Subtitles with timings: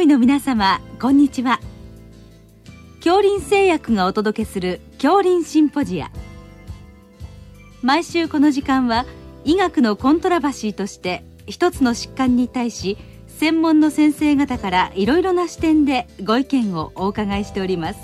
[0.00, 1.60] 医の皆様こんにちは。
[2.96, 6.10] 恐林製薬がお届けする恐林シンポジア。
[7.82, 9.06] 毎週この時間は
[9.44, 12.98] 医学のコントラバシーとして一つの疾患に対し
[13.28, 18.00] 専門の先生方からいろいろな視点でご意見をお伺いしております。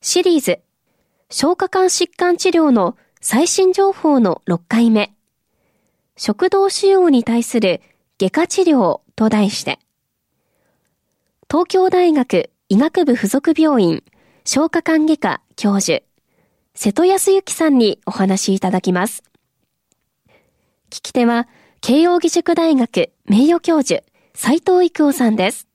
[0.00, 0.60] シリーズ
[1.30, 5.12] 消化管疾患治療の最新情報の6回目。
[6.18, 7.80] 食道腫瘍に対する
[8.18, 9.78] 外科治療と題して、
[11.48, 14.02] 東京大学医学部附属病院
[14.44, 16.02] 消化管外科教授、
[16.74, 19.22] 瀬戸康之さんにお話しいただきます。
[20.90, 21.46] 聞き手は、
[21.80, 24.02] 慶應義塾大学名誉教授、
[24.34, 25.68] 斉藤育夫さんです。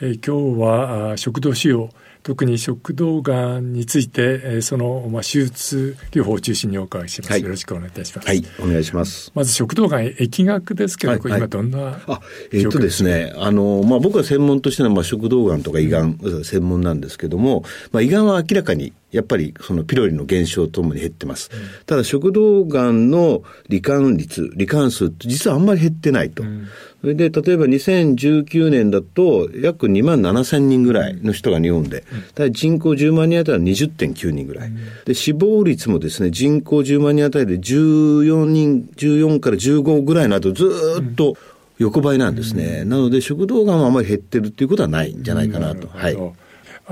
[0.00, 1.88] え今日は食道腫瘍
[2.22, 8.28] 特に食道がんについて、その、まあ、手術療法を中心にお伺いします、はい、よろしくお願いいたします。
[8.28, 9.32] はい、お願いします。
[9.34, 12.20] まず食道がん疫学ですけど、はい、今どんなあ、
[12.52, 21.50] えー、っとですね、あの、まあ、僕は専門としての、まあ、食道がんとか胃がん、専門なんですけども、まあ、胃がんは明らかにやっぱりそのピロリの減少ともに減ってます。
[21.52, 26.42] うん、ただ食道がんの罹患率、罹患数って実はあんまり減ってないと。
[26.42, 26.68] うん、
[27.00, 32.04] それで、例えば2019年だと約2万7千人ぐらいの人が日本で、
[32.36, 34.72] うん、人口10万人あたりは20.9人ぐらい。
[35.04, 40.66] で、死亡率もですね、人口10万人あたりで14人、14から15ぐらいの後ず
[41.02, 41.36] っと
[41.78, 42.84] 横ばいなんですね。
[42.84, 45.88] なので食道がんはあまり減ってるっていうことはないんじゃないかなと。
[45.88, 46.16] はい。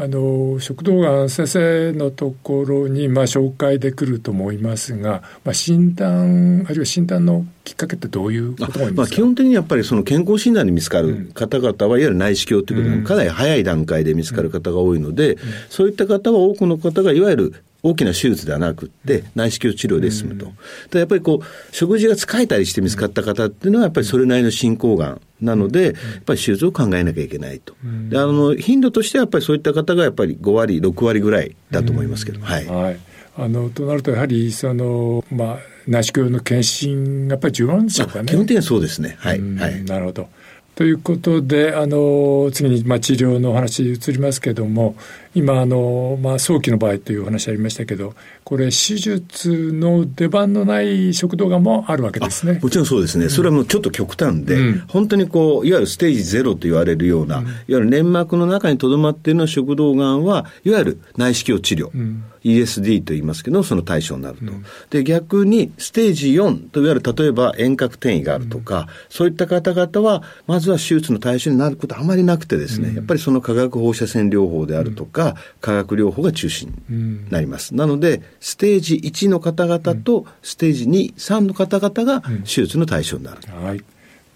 [0.00, 15.36] あの食道がん先生のところに、まあ、紹介で来ると思いますが、まあ、診断あるいは診断のきっかけってどういうことがまあ、基本的にやっぱりその健康診断で見つかる方々は、いわゆる内視鏡ということで、かなり早い段階で見つかる方が多いので、
[15.68, 20.52] そういった方は多くの方がいわゆる大きな手術ではなくて、内視鏡治療で済むと。
[20.90, 25.94] でやっぱりこう、食事が使えたりして見つかった方っていうのは、やっぱりそれなりの進行がんなので、やっ
[26.24, 27.74] ぱり手術を考えなきゃいけないと。
[28.08, 32.40] であの頻度としてはやっぱりそういった方がやっぱり5割、6割ぐらいだと思いますけど。
[32.40, 32.98] はい、はい
[33.40, 38.26] あのとなると、やはりその、まあ、内視鏡の検診がやっぱり重要なんでしょうかね。
[38.26, 39.16] 基本的にはそうですね。
[39.20, 39.40] はい。
[39.40, 40.28] はい、なるほど。
[40.78, 44.94] ということで、あの、次に、まあ、治療のお話移りますけれども、
[45.34, 52.60] 今、あの、まあ、早期の場合というお話ありましたけど、これ、手術の出番のない食道がんもあるわけですね。
[52.62, 53.28] もちろんそうですね。
[53.28, 61.90] それはもうちょっと極端で、うん、本当にこう、いわゆるステージゼロと言われるような、うん、いわゆる粘膜の中にとどまっているの食道がんは、いわゆる内視鏡治療。
[61.92, 64.44] うん ESD と言いますけど、その対象になると。
[64.44, 77.74] うん、で、逆に、ステージ4といわゆる、例えば遠隔転移があるとか、うん、そういった方々は、まずは手術の対象になることはあまりなくてですね、うん、やっぱりその化学放射線療法であるとか、化学療法が中心になります。
[77.74, 83.38] なので、ステージ1の方々と、ステージ2、3の方々が手術の対象になる。
[83.64, 83.82] はい。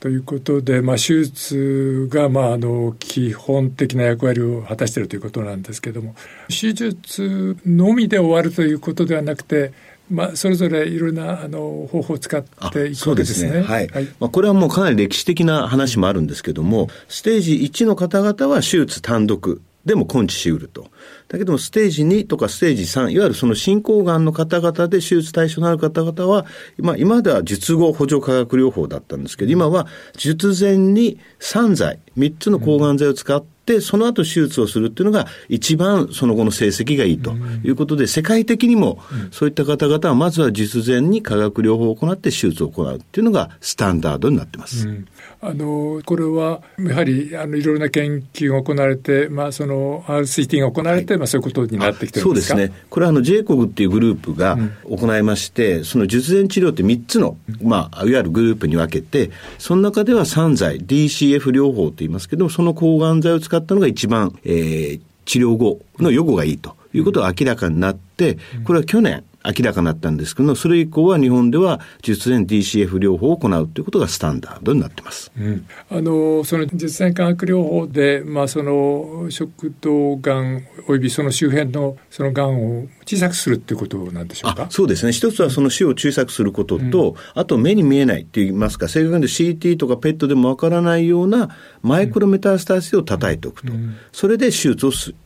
[0.03, 6.17] ということで、まあ、手術が、まあ、あの基本的な役割を果たしているということなんですけども
[6.49, 9.73] 手術のみで終わるということではなくて
[10.13, 13.49] まあ、それぞれいろんなあの方法を使っていくわけですね。
[13.49, 13.89] すねはい。
[13.89, 20.91] はい、まあ、これはもうかなり歴史的な話もあるんですけども、ステージ1の方々は手術単独でも根治しうると。
[21.29, 26.47] だけども、ステージ2とかステージ3、いわゆるその進行がんの方々で手術対象のある方々は、
[26.79, 29.87] まあ、今までは術後補助化学療法だったんですけど、今は
[30.17, 37.33] 術前に3剤、3つの抗がん剤を使って、その後手術をするっていうのが一番その後の成績がいいと
[37.65, 38.99] いうことで、世界的にも
[39.31, 44.89] そういった方々はまずは術前に化学療法を行って手術を行うっていうのがスタンダードになってます。
[44.89, 45.07] うん、
[45.41, 52.55] あの、これはやはりあのいろいろな研究が行われて、まあその RCT が行われて、はい、まあそういうことになってきてるんですか？
[52.55, 52.85] そうですね。
[52.91, 54.59] これはあの j コグっていうグループが
[54.89, 75.33] 行いまして、うん、その術前治療って3つの、まあいわゆるグループに分けて、その中では3剤、DCF 療法と言いますけど、その抗がん剤を使ったのが一番、えー、治療後の予後がいいということが明らかになって、これは去年、明らかになったんですけど、それ以降は日本では術前 DCF 療法を行うということがスタンダードになってます。
[75.39, 84.67] うん、あのその術前化学療法で、まあ、その食道がんおよびその周辺のそのがんを小さくするっていうことなんでしょうか？
[84.71, 85.13] そうですね。
[85.13, 91.51] 一つはその死を小さくすることと、うん、あと目に見えないって言いますか、正確に CT とか PET でもわからないような
[91.83, 93.73] マイクロメタスタシスを叩いておくと。
[93.73, 95.17] うん、それで手術をする。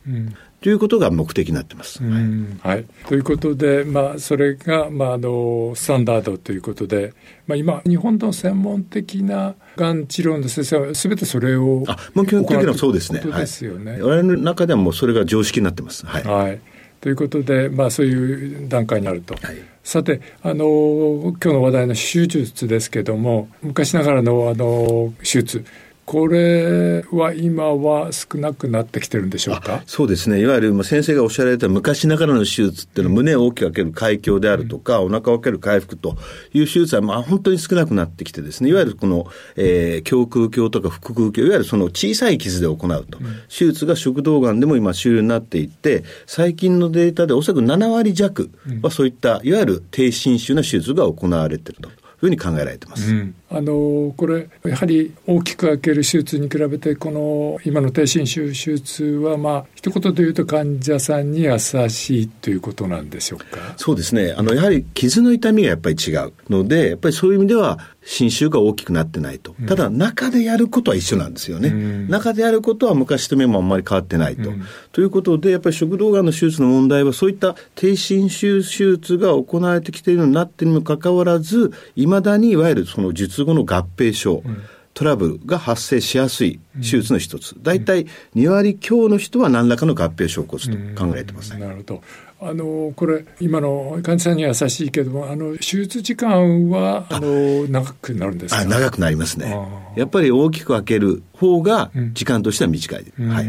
[0.67, 2.03] ということが目的になってます。
[2.03, 7.13] はい、ということで、まあ、それが、まあ、あのスタンダードということで、
[7.47, 13.21] まあ、今日本の専門的ながん治療の先生はすべてそれをあもう基本的にはそうですね。
[13.21, 13.93] ですよね。
[13.93, 16.05] はい、我々の中ではもうそれが常識になってます。
[16.05, 16.23] はい。
[16.25, 16.59] はい、
[16.99, 19.35] ということで、まあ、そういう段階になると。
[19.35, 19.55] はい
[19.87, 20.65] さて、あの、
[21.31, 25.63] 今日の話題の手術ですけども、昔ながらの、あの、手術、
[26.07, 29.83] これは今は少なくなってきてるんでしょうか？
[29.85, 30.39] そうですね。
[30.39, 36.15] いわゆる先生がおっしゃられた昔ながらの手術っていうのは胸を大きく開ける開胸であるとか、うん、お腹を開ける回復と
[36.53, 39.27] いう手術はまあ本当に少なくなってきてですね、いわゆるこの、
[39.57, 48.49] えー、胸腔鏡とか腹腔鏡、いわゆるその小さい傷で行うと、うん、手術が食道がんでも今主流になっていて、最近のデータでおそらく7割弱
[48.81, 51.89] はそういった、いわゆる低侵襲な手術が行われていると。
[52.19, 53.11] ふうに考えられてます。
[53.11, 63.73] うん、あのこれやはり大きく開ける手術に比べてこの今の低侵襲手術はまあ一言で言うと患者さんに優しいということなんでしょうか？
[63.77, 64.33] そうですね。
[64.37, 69.53] あのやはり傷の痛みがやっぱり違うのでやっぱりそういう意味では侵襲が大きくなってないと。
[69.67, 71.67] ただ、中でやることは一緒なんですよね。
[71.67, 74.49] うん、中でやることは昔と目もあんまり変わってないと。
[74.49, 84.63] うん、ということで、やっぱり食道がんの手術の問題は、そういった低侵襲手術が行われてきているようになっているにもかかわらず、いまだにいわゆるその術後の合併症、うん。
[84.93, 87.55] トラブルが発生しやすい手術の一つ。
[87.61, 92.01] 大体2割強の人は何らかの合併症を起こすと考えてます、ね、なるほど。
[92.39, 98.61] あのこれ今の患者さんには優しいけどもあの手術時間はあの長くなるんですか？
[98.61, 99.55] あ長くなりますね。
[99.95, 103.45] やっぱり大きく開ける方が時間としては短い、うん、はい、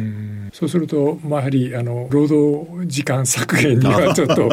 [0.53, 4.49] そうすると、まあ、やはりあの労働時間削減には ちょっと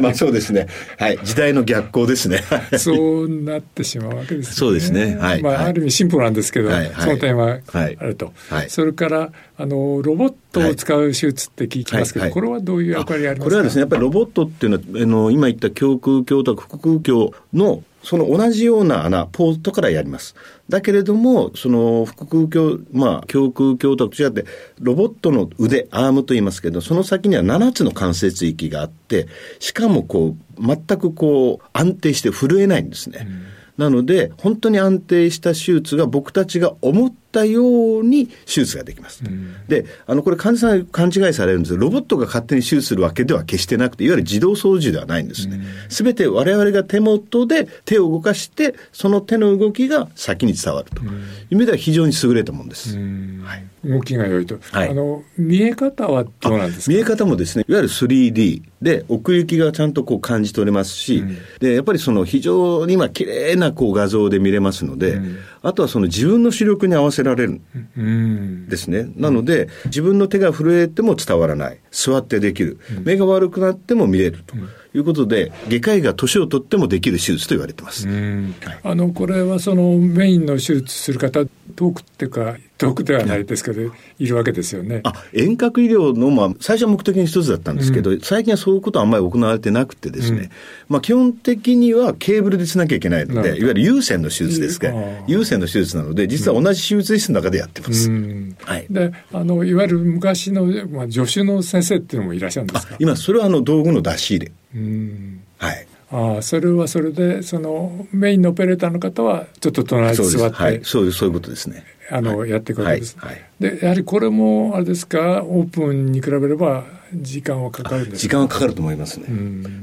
[0.00, 0.66] まあそうですね。
[0.98, 1.18] はい。
[1.24, 2.42] 時代の逆行ですね。
[2.78, 4.54] そうなってしまうわけですね。
[4.54, 5.16] そうですね。
[5.16, 12.30] はい、まあ、ある意味進歩なんですけど、はい、その点はあると、はい、それからあのロボットを使う手術って聞きますけど、はい。
[12.32, 12.40] はい。
[12.40, 13.50] はい、これはどういう役割ありますか？
[13.50, 20.34] これはですねやっぱりロボットっていうのはあの今言った胸腔鏡とか腹腔鏡のその同じような穴、ポートからやります。
[20.68, 24.44] だけれども、その腹腔鏡、まあ、胸腔鏡と違って、
[24.78, 29.26] ロボットの腕、アームと言いますけど、その先には7つの関節域があって、
[29.58, 33.26] しかもこう、全くこう、安定して震えないんですね。
[33.26, 33.44] うん
[33.76, 39.22] なので、本当に安定した手術が僕たちが思ったように手術ができます。
[39.26, 45.60] うん、で、あの、これ患者さん勘違いされるんですロボットが勝手に手術するわけでは決してなくて、いわゆる自動操縦ではないんですね。
[45.88, 51.02] すべ、うん、て我々が手元で手を動かして、その手の動きが先に伝わると。
[51.02, 51.10] いう
[51.50, 52.96] 意味では非常に優れたものです。
[52.96, 54.58] はい、動きが良いと。
[54.70, 56.94] はい、あの、見え方はどうなんですか？
[56.94, 67.60] 見え方もですね、いわゆる 3D で奥行きがちゃんとこう感じ取れますし、うん、で、やっぱりその非常に今綺麗ななこう画像で見れますので、うん、あとはその自分の視力に合わせられる
[68.00, 68.98] んですね。
[69.00, 71.78] うん、なので、自分の手が震えても伝わらない。
[71.90, 72.78] 座ってできる。
[73.04, 74.54] 目が悪くなっても見れると。
[74.96, 78.06] いうことで、外科医が年を取ってもできる手術と言われてます。
[78.06, 81.44] はい、あの、これはそのメインの手術する方、
[81.76, 83.80] 遠くっていうか、遠くではないですけど、
[84.18, 84.26] い。
[84.26, 85.00] るわけですよね。
[85.04, 90.48] あ、遠隔医療の、まあ、最初は目的の一つだったんですけど、うん、最近はそういうことはあんまり行われてなくてですね、うん、
[90.88, 94.88] まあ、基本的にはケーブルでつなきゃいけないので、いわゆる有線の手術ですか。
[94.88, 94.94] ら、
[95.26, 98.10] 有線の手術なので、実は同じ手術室の中でやってます。
[98.10, 98.86] うん、はい。
[98.90, 102.96] で、あの、いわゆる昔の、まあ、助手の先生っていうのもいらっしゃるんですか？
[102.98, 104.52] 今、それはあの、道具の出し入れ。
[104.76, 105.40] うん。
[105.58, 105.86] はい。
[106.10, 111.84] ああそれはそれでそのメインのオペレーターの方はちょっと隣に座って、はい、そうそういうことですね。
[112.10, 115.42] あの、はい、やっていくわけです、はい、でやはりこれもあれですか？
[115.42, 119.26] オープンに比べれば時間はかかるんです時間はかかると思いますね。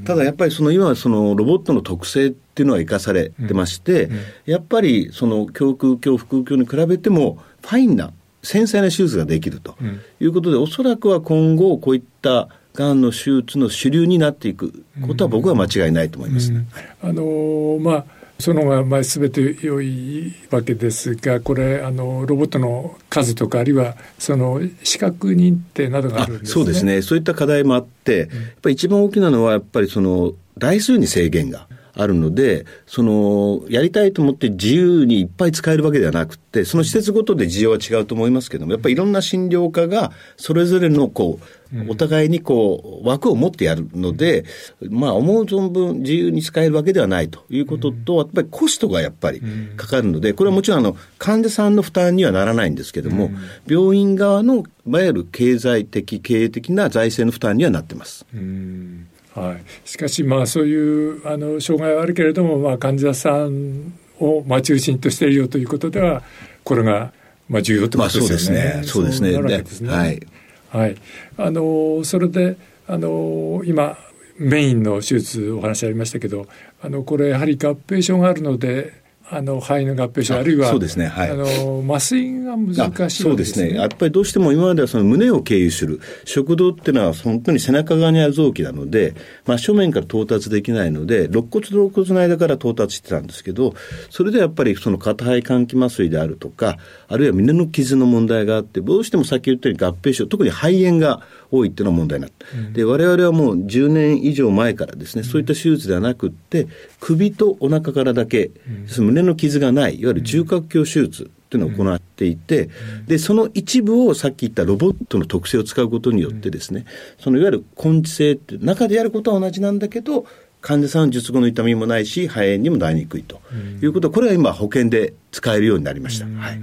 [0.05, 4.13] ただやっぱりその今そのロボットの特性っていうのは生かされてまして、うん。
[4.13, 9.75] うん、やっぱりその胸腔鏡腹腔鏡に比べてもファインな繊細な手術ができると
[10.19, 16.65] いうことで、うん、おそらくは今後こういったがんの手術の主流になっていくことは僕は間違いないと思います、ね
[17.03, 28.29] うん、あのまあそのがまあ全て良いわけですが、これ、あのロボットの数とか、あるいはその資格認定などがあるんです、ね、そうですね、そういった課題もあって、やっ
[28.62, 31.67] ぱり一番大きなのは、やっぱりその台数に制限が。
[31.93, 41.45] あるので、その、やりたいと思って自由にいっぱい使えるわけではなくて、その施設ごとで事情は違うと思いますけども、やっぱりいろんな診療科が、それぞれのこう、
[41.89, 44.45] お互いにこう、枠を持ってやるので、
[44.89, 49.41] まあ、思う存分自由に使えるわけではないということと、やっぱりコストがやっぱり
[49.77, 53.31] かかるので、これはもちろんあの、患者さんの負担にはならないんですけども、
[53.67, 58.25] 病院側の、いわゆる経済的、経営的な財政の負担にはなってます。
[58.33, 66.21] うんはい、しかし、まあ、そういうあの障害はあるけれども、まあ、患者さんを、まあ、中心としているよということでは、
[66.63, 67.13] これが、
[67.47, 68.81] まあ、重要ということですね。
[68.85, 69.33] そうですね。
[69.33, 69.89] そうですね。
[69.89, 70.21] はい。
[70.69, 70.95] はい。
[71.38, 72.57] あの、それで、
[72.88, 73.97] あの、今、
[74.38, 76.47] メインの手術お話ありましたけど、
[76.81, 79.00] あの、これやはり合併症があるので、
[79.33, 83.75] あの肺の合併症あるいはそうですね、はい、あの麻酔が難しい、ね、そうですね。
[83.75, 86.01] やっぱりどうしても今まではその胸を経由する。
[86.25, 93.73] 食道っていうのは本当に背中側にある臓器なので、まあ、正面から到達できないので肋骨と肋骨の間から到達してたんですけど
[94.09, 101.21] それでやっぱりその片肺換気麻酔であるとかあるいは胸の傷の問題があってどうしてもさっき言ったように合併症特に肺炎が
[101.51, 106.67] 多いっていうのは問題になった、うん、で我々はもう10年以上前からですね、そういった手術ではなくって
[107.00, 108.51] 首とお腹からだけ、
[108.97, 112.70] うん、胸の傷がないいわゆる中核鏡手術っていうのを行っていて、
[113.08, 116.86] でその一部をさっき言ったロボットの特性を使うことによってですね、
[117.20, 120.25] そのいわゆる根治性って中でやることは同じなんだけど
[120.62, 123.42] 患者さん術後の痛みもないし肺炎にもなりにくいと
[123.82, 126.25] いうことこれは今保険で使えるようになりました。
[126.25, 126.62] はい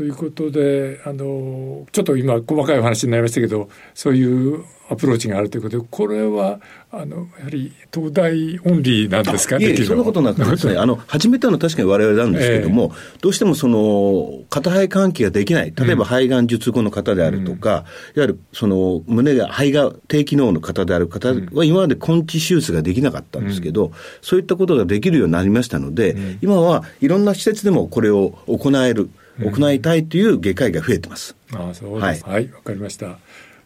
[0.00, 6.58] ということであのちょっと今細かいお話になりましたけどそういうアプローチがあるということでこれは
[6.90, 9.58] あのやはり東大オンリーなんですか？
[9.58, 10.78] いえそんなことなくてですね。
[10.78, 15.74] あの始めたのは確かに我々なんですけれども、えー、どうしてもその片肺換気ができない。
[15.76, 23.92] 例えば肺がん術後の方であるとか、うん、いわゆるその胸が肺が低機能の方である方は今まで根治手術ができなかったんですけど、うん、
[24.22, 31.36] そういったことができるようになりましたので、うん、今はいろんな施設でもこれを行える行いたいという外科医が増えてます。
[31.52, 32.24] ああそうです。
[32.24, 33.18] はい、わ、はい、かりました。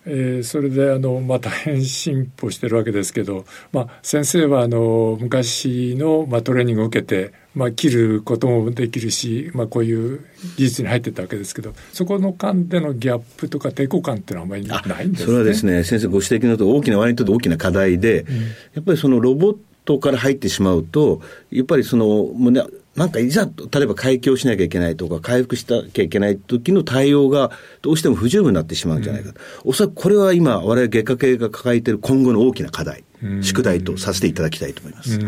[0.06, 15.26] えー、それであの、まあ、大変進歩してるわけですけど、まあ、先生はあの昔の、まあ、トレーニングを受けて、まあ、切ることもできるし、まあ、こういう技術に入ってたわけですけどそこの間でのギャップとか抵抗感っていうのはあまりないんですね。
[15.26, 18.42] それはですね先生ご指摘のと大きな割にとって大きな課題で、うん、や
[18.80, 19.56] っぱりそのロボッ
[19.86, 22.62] トから入ってしまうとやっぱりその胸
[22.96, 27.50] なんかいざ、例えば開胸しなきゃいけないとか、回復しなきゃいけない時の対応が
[27.82, 29.40] どうしても不十分になってしまうんじゃないかと。
[29.64, 33.04] うん、おそらくこれは今、我々外科系が抱えている今後の大きな課題。
[33.42, 35.18] 宿題とさせていただきたいと思います。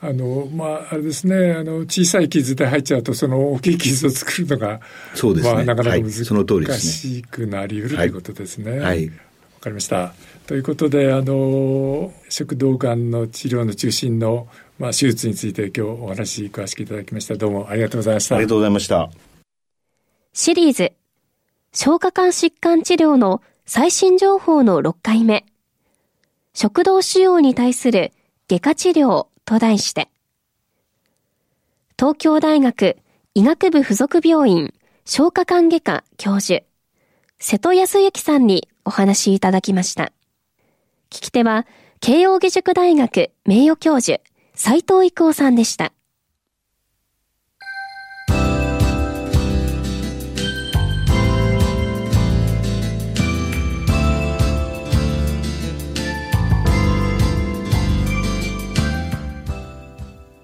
[0.00, 4.80] あの、まあ、あれですね、あの、小さい傷で入っちゃうと、その大きい傷を作るのが、
[5.14, 5.52] そうですね。
[5.52, 8.78] まあ、なかなか難しくなりうる、ということですね。
[8.78, 9.06] はい。
[9.08, 9.12] わ、
[9.60, 10.14] かりました。
[10.46, 17.36] ということで、あの、食道がんの治療の中心のまあ、手術について今日お話詳しくいただきました。
[17.36, 18.34] どうもありがとうございました。
[18.34, 19.08] ありがとうございました。
[20.32, 20.92] シリーズ、
[21.72, 25.46] 消化管疾患治療の最新情報の6回目、
[26.54, 28.12] 食道腫瘍に対する
[28.48, 30.08] 外科治療と題して、
[31.96, 32.96] 東京大学
[33.34, 36.64] 医学部附属病院消化管外科教授、
[37.38, 40.12] 瀬戸康之さんにお話いただきました。
[41.10, 41.64] 聞き手は、
[42.00, 44.20] 慶應義塾大学名誉教授、
[44.54, 45.92] 斉藤育夫さんでした。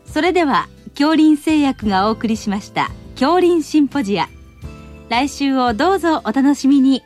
[0.07, 4.29] それでは恐林製薬がお送りしました恐林シンポジア
[5.09, 7.03] 来週をどうぞお楽しみに